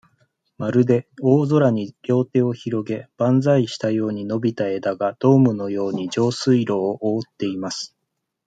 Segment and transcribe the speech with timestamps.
[0.57, 7.95] まるで、大空に両手を広げ、バンザイしたように伸びた枝が、ドームのように、上水路をおおっています。